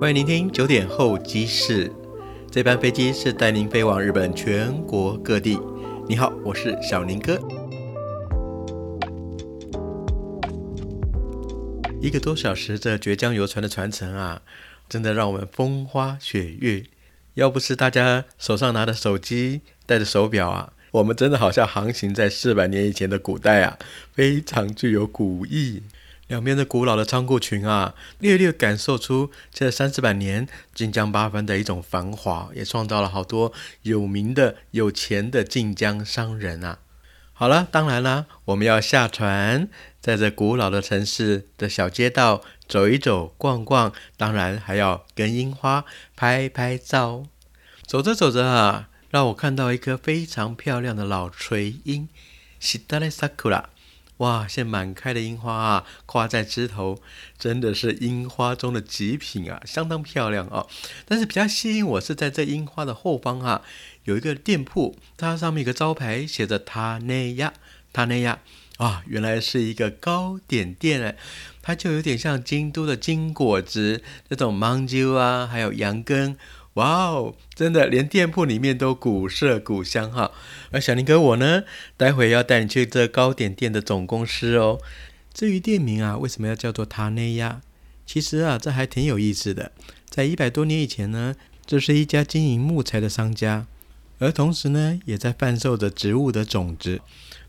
[0.00, 1.92] 欢迎聆听九点候机室，
[2.50, 5.60] 这班飞机是带您飞往日本全国各地。
[6.08, 7.38] 你好，我是小宁哥。
[12.00, 14.40] 一个多小时这绝江游船的传承啊，
[14.88, 16.84] 真的让我们风花雪月。
[17.34, 23.78] 要不是大家手上拿着手机、戴着手表啊，我们真的好像航行在四百年以前的古代啊，
[24.14, 25.82] 非常具有古意。
[26.30, 36.78] 两边的古老的仓库群啊，略略感受出这三四百年晋江八分的一种繁华，也创造了好多有名的、有钱的晋江商人啊。
[37.32, 39.68] 好了，当然啦，我们要下船，
[40.00, 45.84] 在这古老的城市的小街道走一走、逛逛，当然还要跟樱花
[46.14, 47.24] 拍拍照。
[47.84, 52.08] 走着走着啊，让我看到一棵非常漂亮的老垂樱，
[52.60, 53.70] 西达雷萨库拉。
[54.20, 57.00] 哇，现满开的樱花啊，挂在枝头，
[57.38, 60.66] 真的是樱花中的极品啊，相当漂亮啊。
[61.06, 63.62] 但是比较吸引我是在这樱花的后方啊，
[64.04, 67.54] 有一个店铺，它上面有个招牌写着“塔内亚”，
[67.94, 68.40] 塔内亚
[68.76, 71.16] 啊，原来是一个糕点店哎，
[71.62, 76.36] 它就有点像京都的金果子那种芒鸠啊，还有羊羹。
[76.74, 80.30] 哇哦，真的，连店铺里面都古色古香哈。
[80.70, 81.64] 而小林哥我呢，
[81.96, 84.78] 待会要带你去这糕点店的总公司哦。
[85.34, 87.60] 至于店名啊，为什么要叫做塔内亚？
[88.06, 89.72] 其实啊，这还挺有意思的。
[90.08, 91.34] 在一百多年以前呢，
[91.66, 93.66] 这是一家经营木材的商家，
[94.20, 97.00] 而同时呢，也在贩售着植物的种子，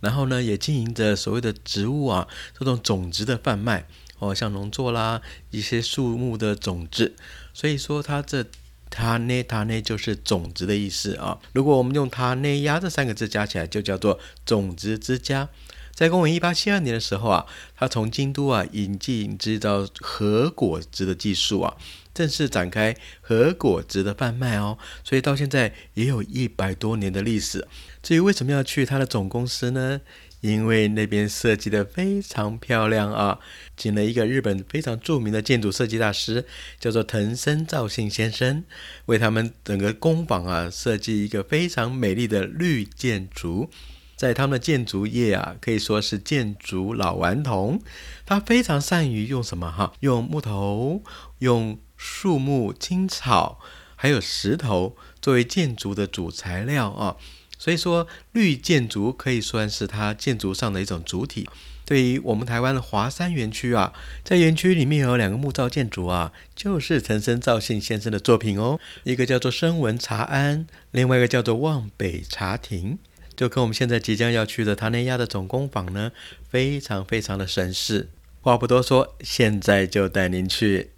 [0.00, 3.88] 然后呢，也经营着所谓的植物啊这种种子的贩卖
[4.20, 7.16] 哦，像农作啦一些树木的种子。
[7.52, 8.46] 所以说，它这。
[8.90, 11.38] 塔内塔内就是种子的意思啊。
[11.52, 15.48] 如果我们用塔内亚这三个字加起来，就叫做种子之家。
[15.94, 17.44] 在公元一八七二年的时候啊，
[17.76, 21.76] 他从京都啊引进制造核果子的技术啊，
[22.14, 24.78] 正式展开核果子的贩卖哦。
[25.02, 27.66] 所以到现在也有一百多年的历史。
[28.00, 30.00] 至于为什么要去他的总公司呢？
[30.40, 33.38] 因为那边设计的非常漂亮啊，
[33.76, 36.44] 请了一个日本非常著名的建筑设计大师，
[36.78, 38.64] 叫做藤森照信先生，
[39.06, 43.68] 为他们整个工坊啊设计一个非常美丽的绿建筑。
[44.16, 47.80] 在他们的建筑业啊，可以说是建筑老顽童，
[48.26, 49.92] 他非常善于用什么哈？
[50.00, 51.02] 用木头、
[51.38, 53.60] 用树木、青草，
[53.94, 57.16] 还有石头作为建筑的主材料啊。
[57.58, 61.48] 所以说，绿建筑可以算是它建筑上的一种主体。
[61.84, 68.78] 对于我们台湾的华山园区啊，在园区里面有两个木造建筑啊，就是陈升造信先生的作品哦。
[69.04, 72.98] 一个叫做声闻茶庵，另外一个叫做望北茶亭，
[73.34, 76.12] 就跟我们现在即将要去的塔内亚的总工坊呢，
[76.50, 78.10] 非常非常的神似。
[78.42, 80.90] 话不多说，现在就带您去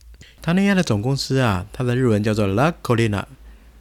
[0.42, 3.26] 塔内亚的总公司啊，它的日文叫做 La Colina。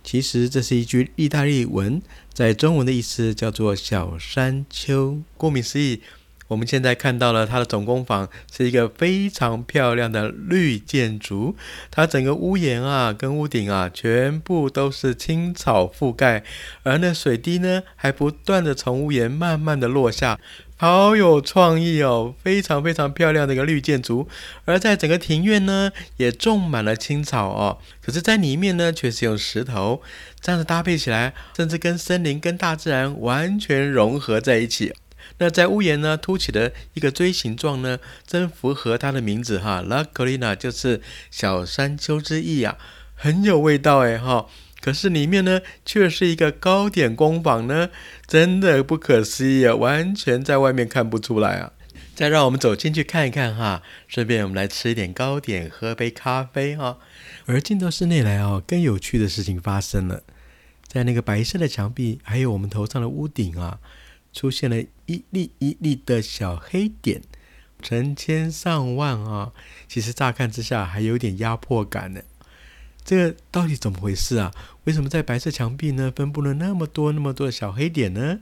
[0.04, 2.02] 其实这是一句意大利文，
[2.34, 5.22] 在中文的意思叫做“小山丘”。
[5.38, 6.02] 顾名思义，
[6.50, 11.56] 我们现在看到了它的总工坊是一个非常漂亮的绿建筑，
[11.90, 16.44] 它整个屋檐啊跟屋顶啊全部都是青草覆盖，
[16.84, 20.38] 而那水滴呢还不断的从屋檐慢慢的落下。
[20.82, 24.30] 好有创意哦，非常非常漂亮的一个绿建筑，
[24.64, 27.78] 而在整个庭院呢，也种满了青草哦。
[28.02, 30.02] 可是，在里面呢，却是用石头
[30.40, 34.94] 这样子搭配起来，甚至跟森林、跟大自然完全融合在一起。
[35.38, 42.78] 那在屋檐呢，凸起的一个锥形状呢，真符合它的名字哈，La Colina 就是小山丘之意啊，
[43.16, 44.48] 很有味道哎哈。
[44.82, 47.90] 可是里面呢，却是一个糕点工坊呢，
[48.26, 49.76] 真的不可思议啊！
[49.76, 51.74] 完全在外面看不出来啊。
[52.16, 56.98] 再让我们走进去看一看哈，顺便我们来吃一点糕点，喝杯咖啡哈。
[57.46, 60.24] 而进到室内来哦，更有趣的事情发生了，
[60.88, 63.80] 在那个白色的墙壁，还有我们头上的屋顶啊，
[64.32, 67.22] 出现了一粒一粒的小黑点，
[67.82, 69.52] 成千上万啊！
[69.88, 72.22] 其实乍看之下还有点压迫感呢。
[73.04, 74.52] 这个到底怎么回事啊？
[74.84, 78.40] 为什么在白色墙壁呢分布了那么多那么多的小黑点呢？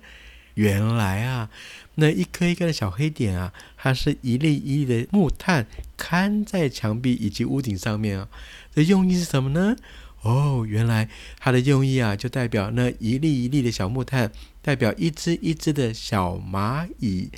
[0.56, 1.50] 原来啊，
[1.96, 8.28] 那一颗一颗的小黑点啊，它是一粒一粒的木炭看在墙壁以及屋顶上面啊。
[8.74, 9.76] 这用意是什么呢？
[10.24, 11.08] 哦，原来
[11.40, 14.32] 它的用意啊，就代表那一粒一粒的小木炭，
[14.68, 17.32] 代表一只一只的小蚂蚁。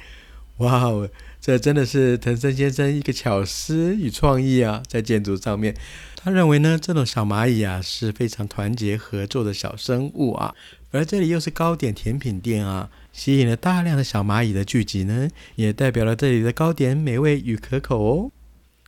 [0.58, 1.08] 哇哦！
[1.40, 5.76] 这真的是藤森先生一个巧思与创意啊，在建筑上面，
[6.16, 10.56] 他认为呢，这种小蚂蚁啊是非常团结合作的小生物啊，
[10.90, 18.32] 而这里又是糕点甜品店啊，吸引了大量的小蚂蚁的聚集呢，也代表了这里的糕点美味与可口哦。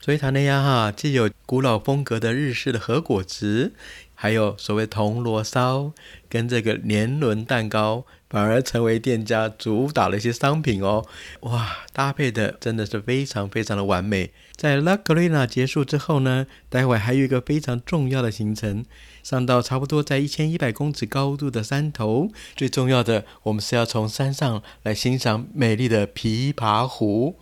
[0.02, 3.74] 所以它那样哈，既有古老风格的日式的和果子，
[4.16, 5.94] 还有所谓铜锣烧
[6.28, 8.08] 跟这个年轮蛋糕。
[8.32, 11.06] 反而成为店家主打的一些商品哦，
[11.42, 14.32] 哇，搭配的真的是非常非常的完美。
[14.56, 18.86] 在 La Colina 结束之后呢，待会还有一个非常重要的行程，
[19.22, 22.30] 上到差不多在一千一百公尺高度的山头。
[22.56, 27.38] 最重要的，我们是要从山上来欣赏美丽的琵琶湖。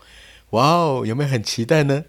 [0.49, 2.05] 哇哦，有没有很期待呢？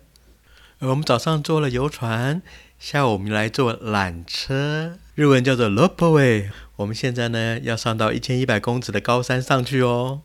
[0.79, 2.41] 我们早上坐了游船，
[2.81, 6.49] 下午我们来坐缆车，日文叫做 Lopeway。
[6.77, 10.23] 我们现在呢要上到一千一百公尺的高山上去哦。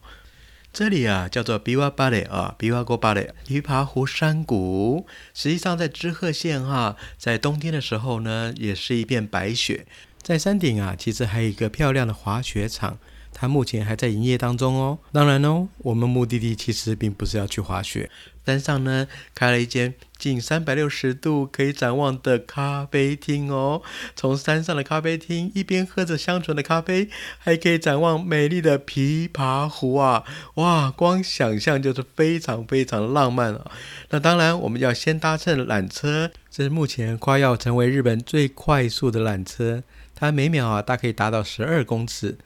[0.71, 5.05] 这里啊叫做比瓦巴雷啊，比瓦国巴雷琵琶湖山谷。
[5.33, 9.85] 实际上在知鹤县哈，在冬天的时候呢，也是一片白雪。
[10.21, 12.97] 在山顶啊，其实还有一个漂亮的滑雪场。
[13.37, 14.97] 它目前还在营业当中哦。
[15.11, 18.09] 当然哦，我们目的地其实并不是要去滑雪。
[18.45, 23.81] 山上呢开了一间近三百六十度可以展望的咖啡厅哦。
[24.15, 27.09] 从山上的咖啡厅一边喝着香醇的咖啡，
[27.39, 30.23] 还可以展望美丽的琵琶湖啊！
[30.55, 33.71] 哇，光想象就是非常非常浪漫啊。
[34.11, 39.81] 那当然，我们要先搭乘缆车，这是目前快要成为日本最快速的缆车，
[40.13, 42.37] 它每秒啊大可以达到十二公尺。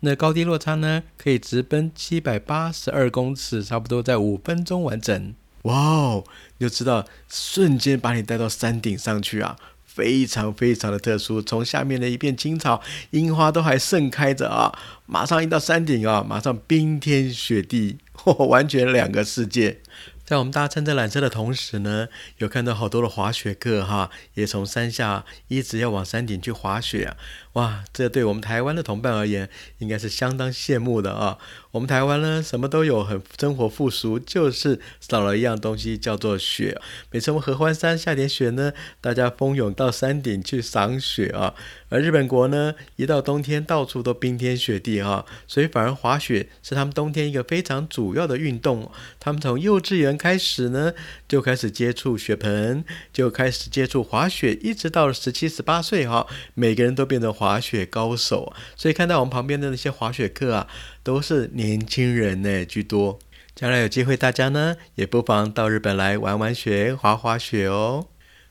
[0.00, 1.02] 那高低落差呢？
[1.16, 5.34] 可以直奔七百八十二公尺，差不多在五分钟完整。
[5.62, 6.24] 哇哦，
[6.58, 11.42] 你就知道瞬间把你带到山顶上去啊，非常非常的特殊。
[11.42, 12.80] 从下面的一片青草、
[13.10, 14.72] 樱花都还盛开着啊，
[15.06, 17.98] 马上一到山顶啊，马上冰天雪地，
[18.48, 19.80] 完全两个世界。
[20.28, 27.16] 在我们搭乘这缆车的同时呢，有看到好多的滑雪客哈，也从山下一直要往山顶去滑雪啊。
[27.54, 29.48] 哇，这对我们台湾的同伴而言，
[29.78, 31.38] 应该是相当羡慕的啊。
[31.70, 36.80] 我们台湾呢，什么都有，很生活富足，就是少了一样东西，叫做雪。
[37.10, 41.54] 每次我们合欢山下点雪呢，大家蜂拥到山顶去赏雪啊。
[41.90, 48.90] 而日本国呢，一到冬天，到处都冰天雪地哈，所以反而滑雪是他们冬天一个非常主要的运动。
[49.20, 50.94] 他们从幼稚园开始呢，
[51.28, 57.58] 就开始接触雪盆，就开始接触滑雪，一直到了十七、十八岁哈，每个人都变成滑。
[57.58, 60.68] 雪高手，所以看到我们旁边的那些滑雪客啊，
[61.02, 63.18] 都是年轻人呢居多。
[63.54, 68.06] 将来有机会，大家呢也不妨到日本来玩玩雪、滑滑雪哦。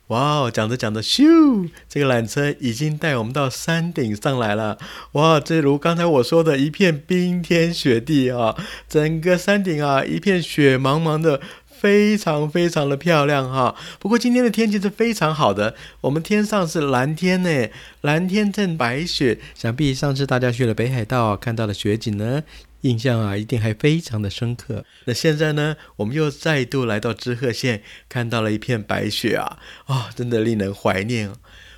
[0.08, 4.78] 哇哦，讲着讲着，咻，这个缆车已经带我们到山顶上来了。
[5.12, 8.56] 哇，正如刚才我说的一片冰天雪地啊，
[8.88, 11.40] 整个山顶啊一片雪茫茫的。
[11.80, 17.68] 非常非常的漂亮哈，不过今天的天气是非常好的，我们天上是蓝天呢，
[18.00, 22.42] 蓝天正白雪，想必上次大家去了北海道看到的雪景呢，
[22.80, 24.84] 印象啊一定还非常的深刻。
[25.04, 31.32] 那现在呢，我们又再度来到知鹤县，看到了一片白雪啊，啊，真的令人怀念。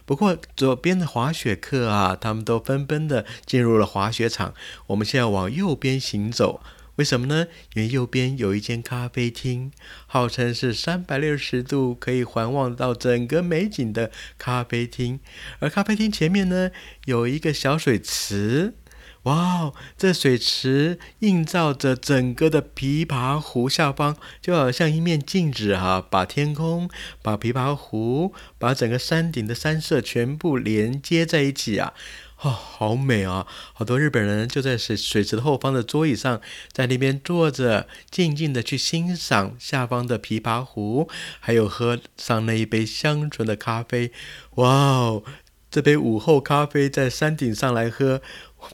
[0.06, 4.54] 不过左边的滑雪客啊，他们都纷纷的进入了滑雪场，
[4.88, 6.60] 我们现在往右边行走。
[7.00, 7.46] 为什么呢？
[7.72, 9.72] 因为右边有一间咖啡厅，
[10.06, 15.18] 号称是三百六十度可以环望到整个美景的咖啡厅。
[15.60, 16.70] 而咖啡厅前面呢，
[17.06, 18.74] 有一个小水池。
[19.22, 26.90] 哇，这水池映照着整个的琵琶湖下方，就好像一面镜子哈，把天空、
[27.22, 31.94] 把琵琶湖、把整个山顶的山色全部连接在一起啊。
[32.42, 33.46] 哦，好美啊！
[33.74, 36.40] 好多日本人就在水水池的后方的桌椅上，
[36.72, 41.06] 在那边坐着，静静的去欣赏下方的琵琶湖，
[41.38, 44.10] 还有喝上那一杯香醇的咖啡。
[44.54, 45.22] 哇哦，
[45.70, 48.22] 这杯午后咖啡在山顶上来喝，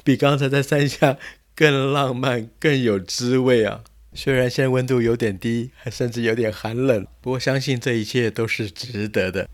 [0.04, 1.18] 比刚才在山下
[1.56, 3.80] 更浪漫、更有滋味啊！
[4.14, 9.48] 虽然现在温度有点低，还甚至有点寒冷，不过相信这一切都是值得的。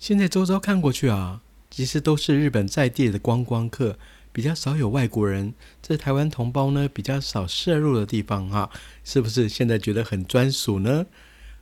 [0.00, 1.42] 现在周遭看过去啊。
[1.72, 3.96] 其实都是日本在地的观光客，
[4.30, 5.54] 比较少有外国人。
[5.80, 8.70] 这台湾同胞呢比较少摄入的地方哈，
[9.02, 11.06] 是不是现在觉得很专属呢？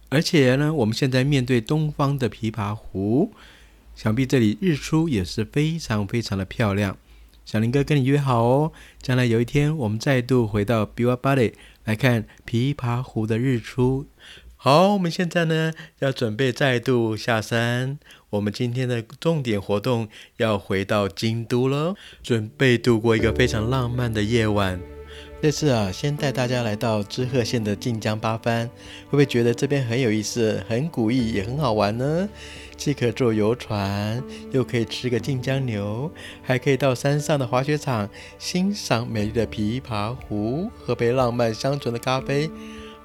[0.09, 3.33] 而且呢，我们现在面对东方的琵琶湖，
[3.95, 6.97] 想必这里日出也是非常非常的漂亮。
[7.45, 14.07] 小林哥跟你约好哦，将来有一天我们再度回到比瓦巴雷来看琵琶湖的日出。
[14.57, 17.99] 好，我们现在呢要准备再度下山。
[18.31, 24.81] 我们今天的重点活动要回到京都了，准备度过一个非常浪漫的夜晚。
[25.43, 32.29] 这次啊，先带大家来到知鹤县的晋江八幡，会不会觉得这边很有意思、很古意，也很好玩呢？
[32.77, 34.23] 既可坐游船，
[34.53, 36.09] 又可以吃个晋江牛，
[36.43, 38.09] 还可以到山上的滑雪场
[38.39, 42.49] 欣赏美丽的琵琶湖，喝杯浪漫香醇的咖啡。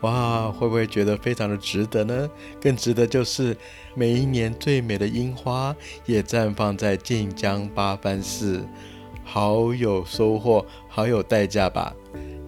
[0.04, 2.30] 哇，会不会觉得非常的值得呢？
[2.60, 3.56] 更值得就是
[3.94, 8.66] 每一年最美的樱花也绽放在晋江八幡寺，
[9.24, 11.94] 好有收获，好有代价吧？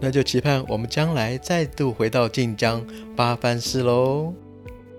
[0.00, 2.84] 那就期盼我们将来再度回到晋江
[3.14, 4.32] 八幡寺喽。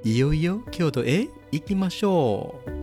[0.04, 2.77] いよいよ京都へ行きましょう。